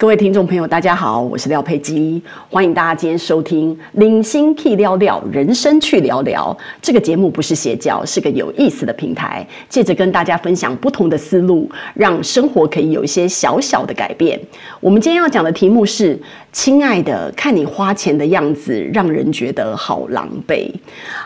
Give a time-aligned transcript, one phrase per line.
[0.00, 14.40] 各位听众朋友，大家好，我是廖佩基，欢迎大家今天收听《领心 Key 聊聊人生去聊聊》这个节目，不是邪教，是个有意思的平台，借着跟大家分享不同的思路，让生活可以有一些小小的改变。
[14.80, 16.18] 我们今天要讲的题目是：
[16.50, 20.72] 亲爱的，看你花钱的样子，让人觉得好狼狈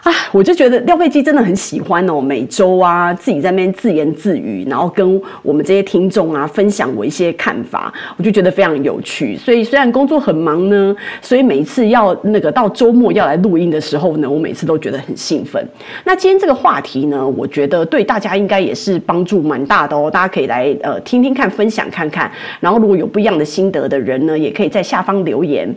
[0.03, 0.11] 啊！
[0.33, 15.63] 我就觉得廖佩基真的很喜欢哦，每周啊自己在那边自言自语，然后跟我们这些听众啊分享我一些看法，我就觉得非这样有趣，所以虽然工作很忙呢，所以每一次要那个到周末要来录音的时候呢，我每次都觉得很兴奋。
[16.03, 22.33] 那今天这个话题呢，我觉得对大家应该也是帮助蛮大的哦，大家可以来呃听听看，分享看看。
[22.59, 25.69] 然后如果有不一样的心得的人呢，也可以在下方留言。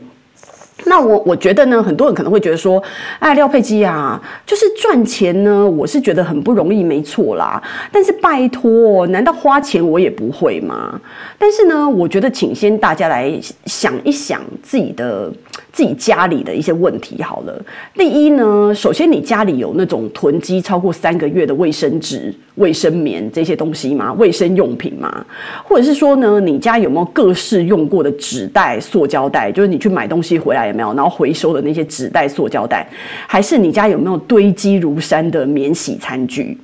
[0.85, 2.81] 那我我觉得呢，很多人可能会觉得说，
[3.19, 7.61] 哎，廖佩基啊，就是赚钱呢，我是觉得很不容易，没错啦。
[7.91, 10.99] 但是拜托，难道花钱我也不会吗？
[11.37, 13.33] 但是呢，我觉得请先大家来
[13.65, 15.31] 想一想自己的
[15.77, 17.63] 自己家里的一些问题好了。
[17.93, 24.11] 第一呢，首先你家里有那种囤积超过三个月的卫生纸、卫生棉这些东西吗？
[24.13, 25.23] 卫生用品吗？
[25.63, 29.51] 或者是说呢，你家有没有各式用过的纸袋、塑胶袋？
[29.51, 30.73] 就是你去买东西回来有。
[30.73, 32.87] 没有，然后回收的那些纸袋、塑胶袋，
[33.27, 36.57] 还是你家有没有堆积如山的免洗餐具？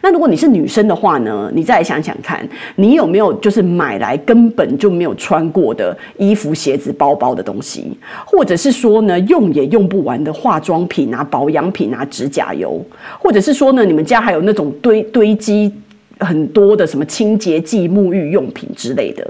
[0.00, 1.50] 那如果你是女生的话呢？
[1.54, 12.80] 你再想想看，你有没有就是买来根本就没有穿过的衣服、鞋子、包包的东西，或者是说呢，用也用不完的化妆品啊、保养品啊、指甲油，
[13.18, 15.72] 或者是说呢，你们家还有那种堆堆积
[16.18, 19.26] 很多的什么清洁剂、沐浴用品之类的。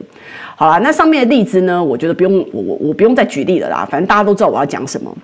[0.57, 5.17] 好啦，那上面的例子呢，我觉得不用我我我不用再举例了啦，反正大家都知道我要讲什么。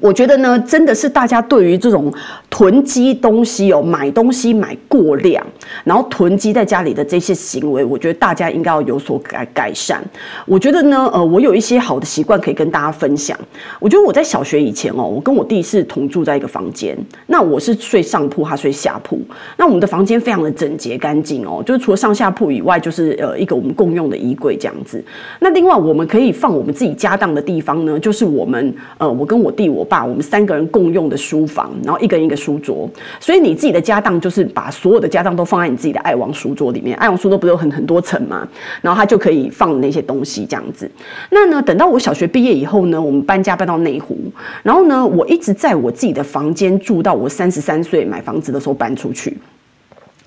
[0.00, 2.12] 我觉得呢，真的是大家对于这种
[2.50, 5.44] 囤积东西哦，买东西买过量，
[5.84, 10.02] 然后囤积在家里的这些行为，我觉得大家应该要有所改改善。
[10.46, 13.38] 我觉得呢，呃，我有一些好的习惯可以跟大家分享。
[13.80, 16.96] 我觉得我在小学以前哦，我跟我弟是同住在一个房间，
[17.26, 19.20] 那我是睡上铺，他睡下铺。
[19.56, 25.02] 那我们的房间非常的整洁干净哦，就是除了上下铺以外，就是呃一个我们共用的衣柜这样子。
[25.40, 32.88] 那另外我们可以放我们自己家当的地方呢，就是我们呃我跟我弟我爸我们三个人共用的书房，然后一个人一个书桌，
[33.20, 36.96] 所以你自己的家当就是把所有的家当都放在你自己的爱王书桌里面。
[36.96, 38.48] 爱王书桌不是有很很多层吗？
[38.80, 40.90] 然后他就可以放那些东西这样子。
[41.30, 44.16] 那呢，等到我小学毕业以后呢，我们搬家搬到内湖，
[44.62, 49.36] 然后呢，我一直在我自己的房间住到我三十三岁买房子的时候搬出去。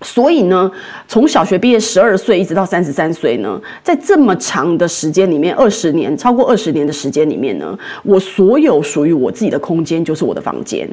[0.02, 0.72] 所以呢，
[1.08, 10.88] 从小学毕业十二岁一直到三十三岁呢，在这么长的时间里面，二十年，超过二十年的时间里面呢，我所有属于我自己的空间就是我的房间。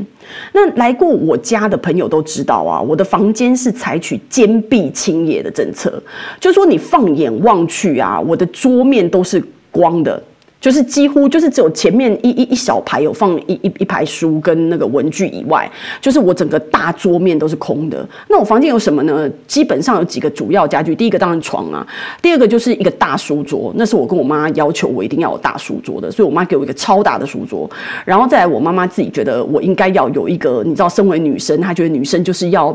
[0.53, 6.03] 那来过我家的朋友都知道啊，我的房间是采取坚壁清野的政策，
[6.41, 10.23] 就是说你放眼望去啊，我的桌面都是光的。
[10.65, 15.71] 就是几乎就是只有前面一一一小排有放一一一排书跟那个文具以外，
[16.01, 18.09] 就是我整个大桌面都是空的。
[18.31, 19.29] 那我房间有什么呢？
[19.47, 21.87] 基本上有几个主要家具，第一个当然床啊，
[22.23, 27.71] 第二个就是一个大书桌，那是我跟我妈要求我一定要有大书桌的，所以我妈给我一个超大的书桌。
[28.07, 32.75] 然后再来，我妈妈自己觉得我应该要有一个，你知道，身为女生，她觉得女生就是要。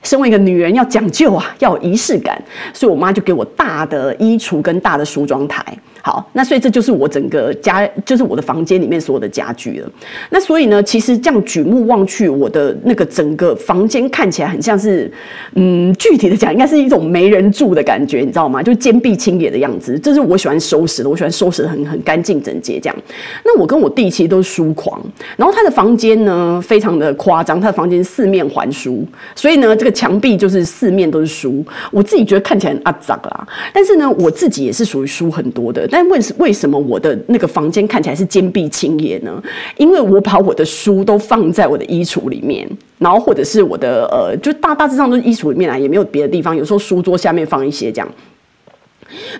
[0.00, 2.40] 身为一个女人要讲究啊，要有仪式感，
[2.72, 5.76] 所以我妈就给我大的衣橱跟大的梳妆台。
[6.08, 9.90] 好，那所以这就是我整个家，就是我的房间里面所有的家具了。
[10.30, 15.12] 那所以呢，其实这样举目望去，我的那个整个房间看起来很像是，
[15.56, 18.62] 嗯，具体的讲，应该是一种没人住的感觉，你知道吗？
[18.62, 19.98] 就坚壁清野的样子。
[19.98, 22.96] 这是我喜欢收拾的，我喜欢收拾的很很干净整洁这样。
[23.44, 24.98] 那我跟我弟其实都是书狂，
[25.36, 29.92] 然后他的房间呢非常的夸张，他的房间四面环书，所以呢这个。
[29.98, 33.48] 墙壁就是四面都是书，我自己觉得看起来很阿杂啦。
[33.72, 35.88] 但是呢，我自己也是属于书很多的。
[35.90, 39.42] 但但为为什么我的那个房间看起来是坚壁清野呢？
[39.78, 42.68] 因为我把我的书都放在我的衣橱里面，
[42.98, 46.56] 然后或者是我的呃，就大大致上都衣橱里面啊，也没有别的地方。
[46.56, 48.08] 有时候书桌下面放一些这样。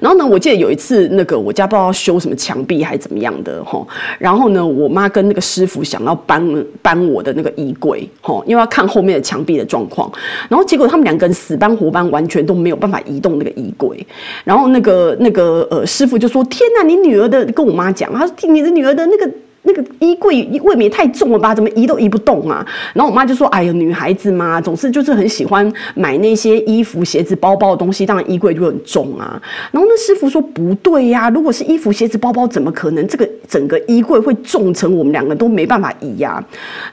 [0.00, 3.86] 然后呢，我记得有一次，那个我家不知道修什么墙壁还是怎么样的哈。
[4.18, 10.10] 然后呢，我妈跟那个师傅想要搬搬我的那个衣柜哈，因为要看后面的墙壁的状况。
[10.48, 14.06] 然后结果他们两个人死搬活搬，完全都没有办法移动那个衣柜。
[14.44, 19.30] 然后那个那个呃师傅就说：“天哪，你女儿的跟我妈讲，他说你的女儿的那个。”
[19.68, 21.54] 那个衣柜未免太重了吧？
[21.54, 22.66] 怎么移都移不动啊？
[22.94, 36.42] 然后我妈就说：“哎呀，女孩子嘛，总是就是很喜欢买那些衣服、鞋子、包包的东西，当然衣柜就很重啊。”然后那师傅说：“不对呀，如果是衣服、鞋子、包包，怎么可能这个整个衣柜会重成我们两个都没办法移呀？”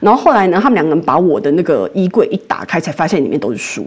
[0.00, 3.86] 然后后来呢，他们两个人把我的那个衣柜一打开，才发现里面都是书。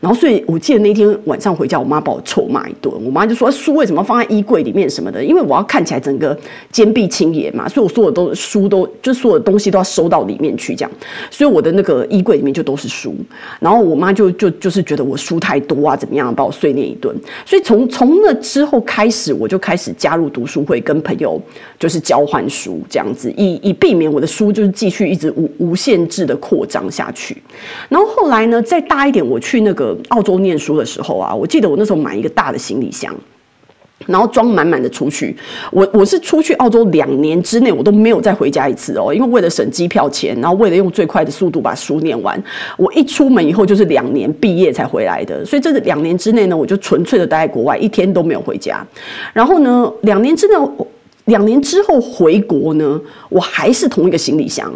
[0.00, 2.94] 然后所以我记得那天晚上回家，我妈把我臭骂一顿。
[3.04, 5.24] 我妈就说：“书为什么放在衣柜里面什么的？
[5.24, 6.38] 因为我要看起来整个
[6.70, 10.90] 坚壁清野嘛，所以我说的都书都就所有的东西都要收到里面去，这样。
[11.30, 13.14] 所以我的那个衣柜里面就都是书。
[13.60, 17.14] 然后我妈就就就是觉得我书太多啊，怎么样，把我碎念一顿。
[17.44, 21.40] 所以从从那之后开始，我就开始加入读书会，跟朋友
[21.78, 27.42] 就是交换书这样子，以以避免我的书就是继续一直无无限制的扩张下去。
[27.88, 33.14] 然后后来呢，再大一点，我去那个澳洲念书的时候啊，我记得我那时候买一个大的行李箱。
[34.06, 35.36] 然后装满满的出去，
[35.70, 42.42] 我我是出去澳洲两年之内，我都没有再回家一次哦，因为为了省机票钱，然后为了用最快的速度把书念完，
[42.76, 48.86] 我一出门以后就是两年毕业才回来的，所以这两年之内呢，我就纯粹的待在国外，一天都没有回家。
[49.34, 50.54] 然后呢，两年之内，
[51.26, 52.98] 两年之后回国呢，
[53.28, 54.72] 我还是同一个行李箱。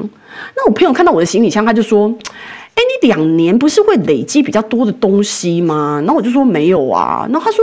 [0.56, 2.12] 那我朋友看到我的行李箱，他就说。
[2.74, 6.00] 哎，你两年不是会累积比较多的东西吗？
[6.06, 7.28] 然后我就说没有啊。
[7.30, 7.62] 然后他说，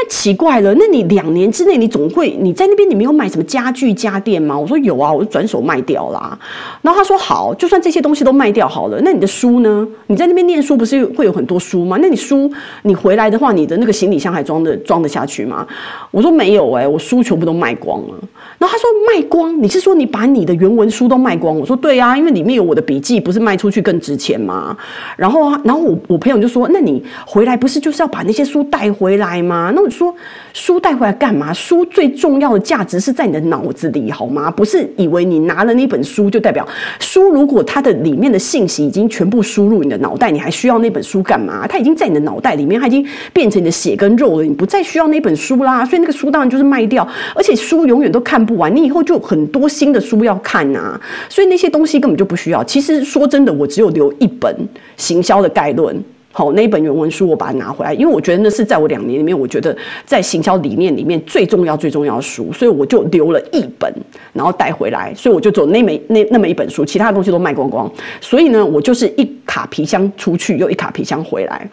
[0.00, 4.56] 那奇怪了，那你两年之内你总会你在那边你没有买什么家具家电吗？
[4.56, 6.38] 我说有啊，我就转手卖掉啦。
[6.82, 9.84] 然后他说好，就算这些东西都卖掉好了，那你的书呢？
[10.06, 11.98] 你在那边念书不是会有很多书吗？
[12.00, 12.48] 那你书
[12.82, 15.66] 你回来的话，你的那个行李箱还装得装得下去吗？
[16.12, 18.14] 我说没有哎、我书全部都卖光了。
[18.58, 21.58] 然后他说卖光，你是说你把你的原文书都卖光？
[21.58, 24.76] 我说对啊，因为里面有我的笔记，不是卖出去更值钱吗？
[25.16, 29.72] 然后，然后我我朋友就说，那你回来不是就是要把那些书带回来吗？
[29.74, 30.14] 那说，
[30.52, 31.52] 书带回来干嘛？
[31.52, 34.50] 书最重要的价值是在你的脑子里，好吗？
[34.50, 36.66] 不是以为你拿了那本书就代表
[37.00, 41.66] 书，如果它的里面的信息已经全部输入你的脑袋，你还需要那本书干嘛？
[41.66, 45.84] 它已经在你的脑袋里面，它已经变成你的血跟肉了，你不再需要那本书啦。
[45.84, 52.62] 所以那个书当然就是卖掉，而且书永远都看不完，你以后就很多新的书要看呐、所以那些东西根本就不需要。
[52.64, 54.54] 其实说真的，我只有留一本
[54.96, 55.96] 行销的概论，
[56.30, 63.92] 好，那一本原文书我把它拿回来，因为我觉得那是在我两年里面，我觉得在行销理念里面最重要、最重要的书，所以我就留了一本，
[64.32, 67.90] 然后带回来，所以我就走那么那那么一本书，其他的东西都卖光光，
[68.20, 71.68] 所以呢，我就是一卡皮箱出去，又一卡皮箱回来。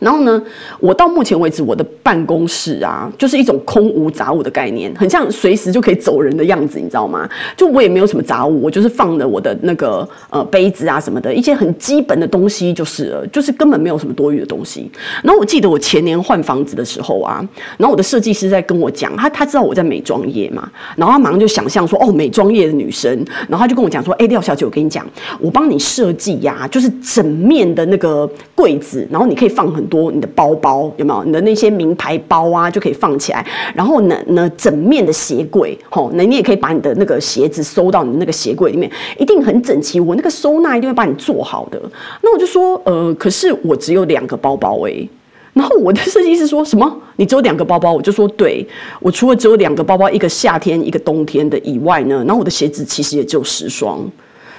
[0.00, 0.42] 然后呢，
[0.80, 7.28] 我到目前为止，我的办公室啊，就是一种空无杂物的概念，很像随时就可以走人的样子，你知道吗？
[7.54, 14.90] 就我也没有什么杂物，我就是放了我的那个呃杯子啊什么的，一些很基本的东西就是了，就是根本没有什么多余的东西。
[15.22, 20.66] 然后我记得我前年换房子的时候啊，然后我的设计师在跟我讲，他他知道我在美妆业嘛，
[20.96, 23.12] 然后他马上就想象说，哦，美妆业的女生，
[23.46, 25.06] 然后他就跟我讲说，哎，廖小姐，我跟你讲，
[25.38, 29.89] 我帮你设计呀，就是整面的那个柜子，然后你可以放很。
[29.90, 31.24] 多你的包包有没有？
[31.24, 33.46] 你的那些名牌包啊，就可以放起来。
[33.74, 40.00] 然后呢，呢整面的鞋柜，吼，那你也可以把你的那个鞋子收到你的那个鞋柜里面，一定很整齐。
[40.00, 41.80] 我那个收纳一定会帮你做好的。
[42.22, 45.08] 那我就说，呃，可是我只有两个包包诶、
[45.52, 46.90] 然后我的设计师说什么？
[47.16, 47.92] 你只有两个包包？
[47.92, 48.66] 我就说，对，
[49.00, 54.00] 我除了只有两个包包，一个夏天，一个冬天的以外呢，然后我的鞋子其实也只有十双。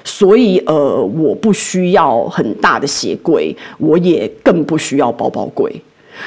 [0.04, 5.74] 所以，呃，我不需要很大的鞋柜，我也更不需要包包柜。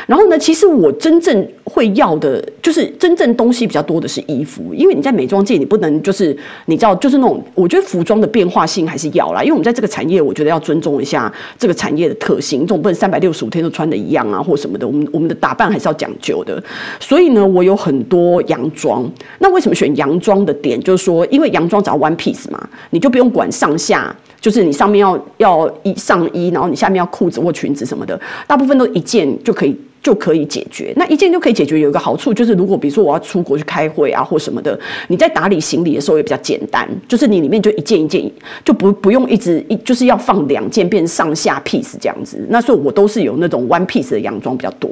[0.06, 6.36] 然后呢，其实我真正会要的，就是真正东西比较多的是衣服，因为你在美妆界，你不能就是
[6.66, 14.86] 你知道，就是那种我觉得服装的变化性还是要啦，因为我们在这个产业，我觉得要尊重一下这个产业的特性，总不能三百六十五天都穿的一样啊，或什么的。
[14.86, 16.62] 我们我们的打扮还是要讲究的。
[17.00, 19.10] 所以呢，我有很多洋装。
[19.38, 24.14] 那为什么选洋装的点，就是说，因为洋装只要 one piece 嘛，你就不用管上下。
[24.44, 30.92] 就是你上面要要一上衣，然后你下面要裤子或裙子什么的，大部分都一件就可以就可以解决。
[30.96, 36.86] 那一件就可以解决，有一个好处就是，如果比如说我要出国去开会啊或什么的，你在打理行李的时候也比较简单。
[37.08, 38.30] 就是你里面就一件一件，
[38.62, 42.36] 就不不用一直一就是要放两件变上下 piece 这样子。
[42.50, 44.90] 那所以我都是有那种 one piece 的洋装比较多。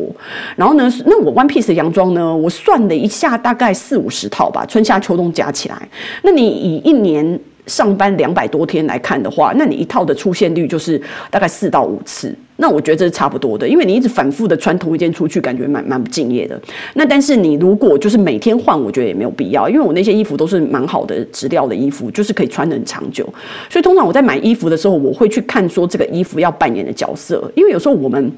[0.56, 5.86] 然后呢，那我 one piece 的洋装呢，我算了一下，大概四五十套吧，春夏秋冬加起来。
[6.22, 7.38] 那你以一年。
[7.66, 11.00] 上班两百多天来看的话，那你一套的出现率就是
[11.30, 12.34] 大概四到五次。
[12.56, 16.60] 那我觉得这是差不多的，因为你一直反复的穿同一件出去，感觉蛮蛮不敬业的。
[16.94, 23.24] 那但是你如果就是每天换，我觉得也没有必要，因为我那些衣服都是蛮好的质料的衣服，就是可以穿得很长久。
[23.68, 28.30] 所以通常我在买衣服的时候，我会去看说这个衣服要扮演的角色，因为有时候我们。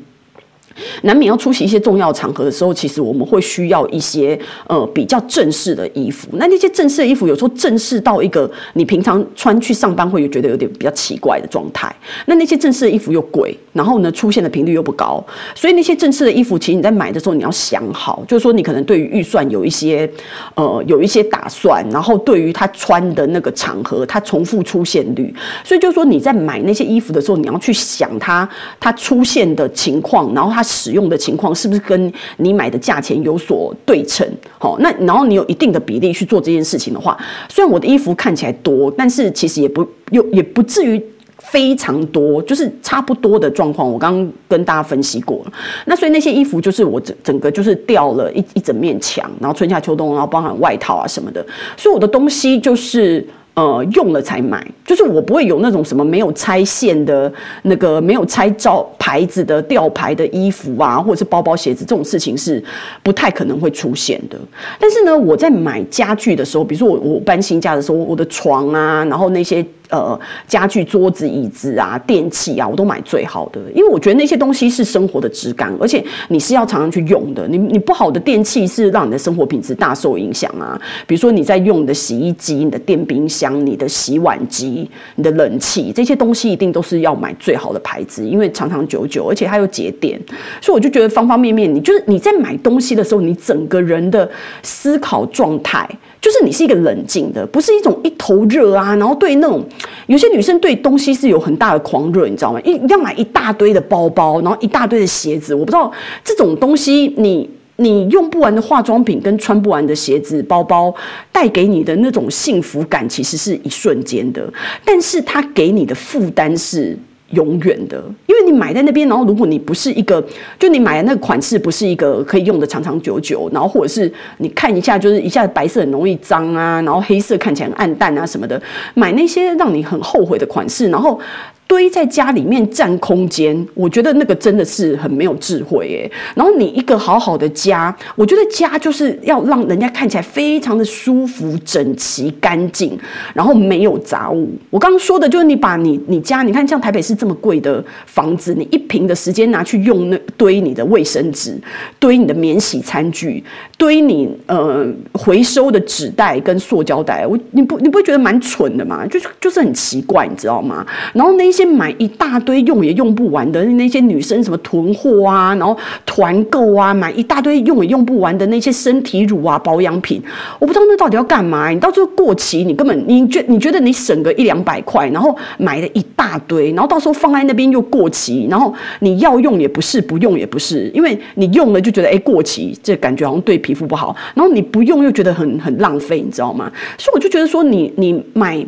[1.03, 6.29] 难免要出席一些重要场合的时候，其实我们会需要一些呃比较正式的衣服。
[6.33, 11.95] 那那些正式的衣服，有时候正式到一个你平常穿去上班会觉得有点比较奇怪的状态。
[12.27, 20.11] 那那些正式的衣服又贵，然后呢出现的频率又不高，所以那些正式的衣服，其实你在买的时候你要想好，就是说你可能对于预算有一些
[20.57, 28.49] 呃有一些打算，然后对于他穿的那个场合，他重复出现率，所以就是说你在买那些衣服的时候，你要去想它
[28.81, 30.64] 它出现的情况，然后它。
[30.65, 34.27] 使用的情况是不是跟你买的价钱有所对称？
[34.59, 37.17] 好，那然后你有一定的比例去做这件事情的话，
[37.49, 41.01] 虽然我的衣服看起来多，但是其实也不又也不至于
[41.39, 43.87] 非常多，就是差不多的状况。
[43.89, 45.53] 我刚刚跟大家分析过了，
[45.85, 51.45] 那所以那些衣服就是我整整个就是掉了一一整面墙，然后春夏秋冬，然后包含外套啊什么的，
[51.77, 53.25] 所以我的东西就是。
[53.55, 57.33] 呃，用了才买，就是我不会有那种什么没有拆线的
[57.63, 62.63] 那个没有拆招牌子的吊牌的衣服啊，或者是包包鞋子这种事情是
[63.03, 64.37] 不太可能会出现的。
[64.81, 69.65] 但是呢，我在买家具的时候，比如说我我搬新家的时候，我的床啊，然后那些。
[69.91, 77.47] 呃，家具、桌子、椅子啊，电器啊，我都买最好的，因为我觉得那些东西是生活的质感，而且你是要常常去用的。
[77.47, 80.81] 你你不好的电器是让你的生活品质大受影响啊。
[81.07, 90.19] 比如说你在用的洗衣机、你的电冰箱、你的洗碗机、你的冷气，这些东西一定都是要买最好的牌子，因为长长久久，而且它又节电。
[90.63, 94.29] 所以我就觉得方方面面，你就是你在买东西的时候，你整个人的
[94.63, 95.87] 思考状态。
[96.25, 99.63] 就是你是一个冷静的，不是一种一头热啊，然后对那种
[100.07, 102.59] 有些女生对东西是有很大的狂热，你知道吗？
[102.63, 105.55] 一定要买一大堆的包包，然后一大堆的鞋子。
[105.55, 105.93] 我不知道
[106.25, 110.95] 这种东西，你你用不完的化妆品跟穿不完的鞋子、包包
[111.31, 114.51] 带给你的那种幸福感，其实是一瞬间的，
[114.83, 116.99] 但是它给你的负担是。
[117.31, 120.25] 永远的，因为你买在那边，然后如果你不是一个，
[120.59, 128.61] 就你买的那个款式不是一个可以用的长长久久，然后或者是你看一下，就是一下子白色很容易脏啊，然后黑色看起来很暗淡啊什么的，
[128.95, 131.19] 买那些让你很后悔的款式，然后。
[131.67, 136.13] 堆在家里面占空间，我觉得那个真的是很没有智慧耶。
[136.35, 142.99] 然后你一个好好的家，我觉得家就是要让人家看起来非常的舒服、整齐、干净，
[143.33, 144.51] 然后没有杂物。
[144.69, 151.59] 我刚刚说的就是你把你你家，你看像台北市这么贵的房子，你一瓶的时间拿去用那堆你的卫生纸，
[151.99, 153.43] 堆你的免洗餐具，
[153.79, 159.07] 堆你呃回收的纸袋跟塑胶袋，我你不你不会觉得蛮蠢的吗？
[159.07, 160.87] 就是就是很奇怪，你知道吗？
[161.15, 161.54] 然后那。
[161.55, 170.21] 先买一大堆用也用不完的那些女生什么囤货啊，然后团购啊，买一大堆用也用不完的那些身体乳啊保养品，
[170.59, 171.69] 我不知道那到底要干嘛？
[171.69, 186.71] 你到最后过期，你根本你觉你觉得你省个一两百块，然后买了一大堆，然后到时候放在那边又过期，然后你要用也不是，不用也不是，因为你用了就觉得哎过期，这感觉好像对皮肤不好，然后你不用又觉得很很浪费，你知道吗？
[186.99, 188.67] 所以我就觉得说你你买。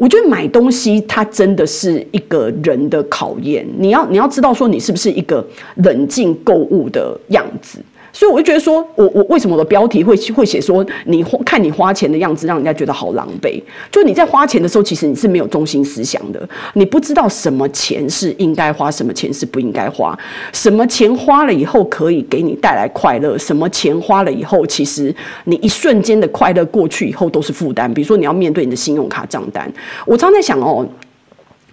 [0.00, 3.66] 我觉得买东西，它真的是一个人的考验。
[3.76, 5.46] 你要，你要知道说，你是不是一个
[5.84, 7.78] 冷静购物的样子。
[8.12, 13.62] 所以我就觉得说，我我为什么我的标题会会写说，你看你花钱的样子，让人家觉得好狼狈。
[13.90, 20.18] 就你在花钱的时候，其实你是没有中心思想的，你不知道什么钱是应该花，什么钱是不应该花，
[20.52, 25.14] 什么钱花了以后可以给你带来快乐，什么钱花了以后，其实
[25.44, 27.92] 你一瞬间的快乐过去以后都是负担。
[27.92, 29.72] 比如说你要面对你的信用卡账单，
[30.04, 30.86] 我常在想哦。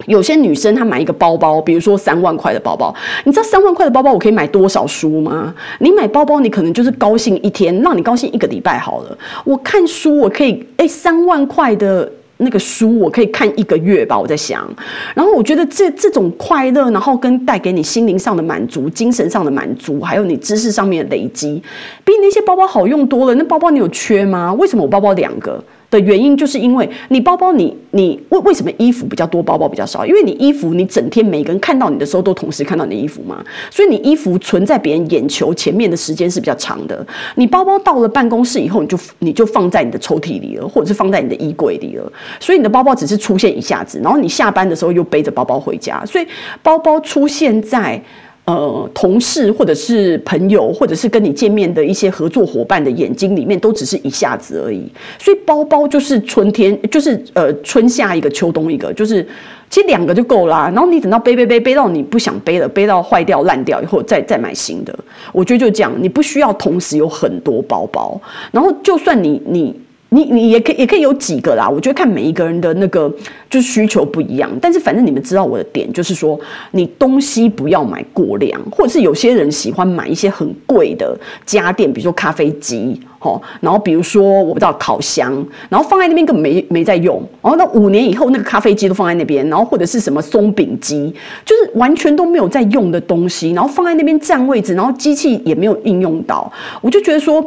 [0.06, 5.54] 有些女生她买一个包包，比如说三万块的包包，你知道三万块的包包我可以买多少书吗？
[5.80, 9.18] 你买包包，你可能就是高兴一天，让你高兴一个礼拜好了。
[9.44, 14.16] 我看书，我可以诶，三万块的那个书，我可以看一个月吧。
[14.16, 14.68] 我在想，
[15.14, 21.60] 然后我觉得这这种快乐，然后跟带给你心灵上的满足、精神上的满足，还有你知识上面的累积，
[22.04, 23.34] 比那些包包好用多了。
[23.34, 24.54] 那包包你有缺吗？
[24.54, 25.62] 为什么我包包两个？
[25.90, 30.04] 的原因就是因为你包包你你为为什么衣服比较多，包包比较少？
[30.04, 37.06] 因为你衣服你整天每个人看到你的时候都同时看到你的衣服嘛，所以你衣服存在别人眼球前面的时间是比较长的。
[37.36, 42.12] 你包包到了办公室以后，你就你就放在你的抽屉里了，或者是放在你的衣柜里了。
[42.38, 46.26] 所以你的包包只是出现一下子，然后你下班的时候又背着包包回家，所以
[46.62, 48.00] 包包出现在。
[48.48, 54.90] 呃，同事或者是朋友，或者是跟你见面的一些合作伙伴的眼睛里面，都只是一下子而已。
[55.18, 59.22] 所以包包就是春天，就是呃春夏一个，秋冬一个，就是
[59.68, 60.72] 其实两个就够啦。
[60.74, 64.98] 然后你等到背背背背到你不想背了，背到坏掉烂掉以后，再再买新的。
[65.30, 68.18] 我觉得就这样，你不需要同时有很多包包。
[68.50, 69.78] 然后就算你你。
[70.10, 73.12] 你你也可以也可以有几个啦，我觉得看每一个人的那个
[73.50, 76.38] 就需求不一样，但是反正你们知道我的点就是说，
[76.72, 85.32] 你东西不要买过量，或者是有些人喜欢买一些很贵的家电，比如说咖啡机，齁，然后比如说我不知道烤箱，
[85.68, 91.14] 然后放在那边根本没没在用，然后那五年以后那个咖啡机都放在那边，然后或者是什么松饼机，
[91.44, 96.52] 就是完全都没有在用的东西，然后放在那边占位置，然后机器也没有应用到，
[96.82, 97.44] 我就觉得说。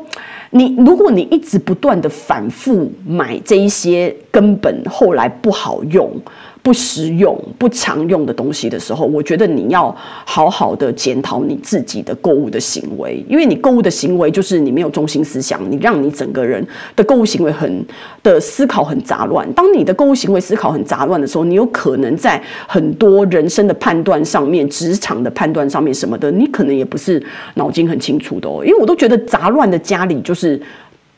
[0.53, 6.11] 你如果你一直不断的反复买这一些根本后来不好用，
[6.63, 9.95] 不实用、不常用的东西的时候，我觉得你要
[10.25, 17.85] 好好的检讨你自己的购物的行为，因为你购物的行为就是你没有中心思想，你让你整个人的购物行为很
[18.23, 19.51] 的思考很杂乱。
[19.53, 27.21] 当你的购物行为思考很杂乱的时候，你有可能在很多人生的判断上面、职场的判断上面什么的，你可能也不是
[27.55, 28.63] 脑筋很清楚的哦。
[28.63, 30.61] 因为我都觉得杂乱的家里就是。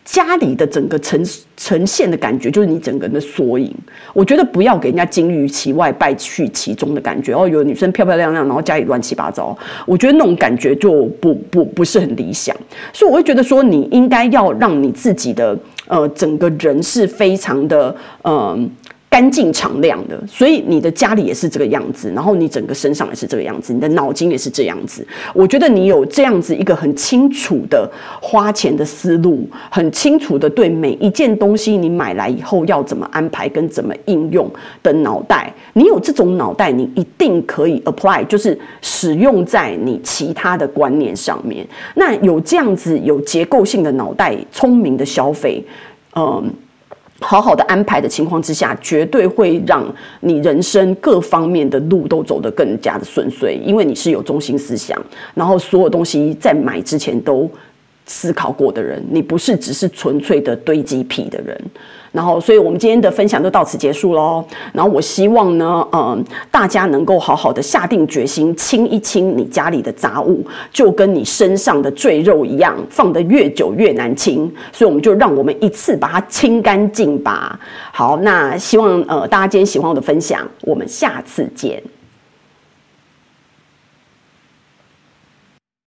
[0.05, 1.24] 家里的整个呈
[1.55, 3.74] 呈现的感觉，就是你整个人的缩影。
[4.13, 7.33] 我觉得不要给人家金玉其外，败絮其中的感觉。
[7.33, 12.55] 哦，有女生漂漂亮亮，然后家里乱七八糟，我觉得那种感觉就不不不是很理想。
[12.91, 15.57] 所以我会觉得说，你应该要让你自己的
[15.88, 18.69] 呃整个人是非常的嗯。
[19.13, 25.05] 干净敞亮的，所以你的家里也是这个样子，然后你整个身上也是这个样子，你的脑筋也是这样子。
[25.36, 27.88] 我觉得你有这样子一个很清楚的
[28.20, 34.50] 花钱的思路，很清楚的对每一件东西你买来以后要怎么安排跟怎么应用
[34.82, 41.63] 的脑袋，你有这种脑袋，你一定可以 apply，就是使用在你其他的观念上面。
[41.93, 45.63] 那有这样子有结构性的脑袋，聪明的消费，
[46.15, 46.51] 嗯。
[47.24, 49.84] 好好的安排的情况之下，绝对会让
[50.20, 55.01] 你人生各方面的路都走得更加的顺遂，因为你是有中心思想，
[55.34, 57.50] 然后所有东西在买之前都
[58.05, 61.60] 思考过的人，你不是只是纯粹的堆积癖的人。
[62.12, 64.45] 然后，所以我们今天的分享就到此结束喽。
[64.72, 74.41] 然后，我希望呢，嗯，大家能够好好的下定决心，清一清你家里的杂物，就跟你身上的赘肉一样，放得越久越难清。
[74.72, 77.60] 所以，我们就让我们一次把它清干净吧。
[77.91, 81.81] 好，那希望呃大家今天喜欢我的分享，我们下次见。